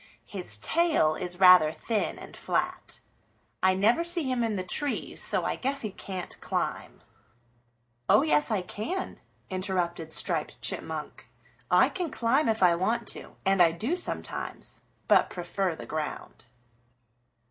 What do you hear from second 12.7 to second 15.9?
want to, and I do sometimes, but prefer the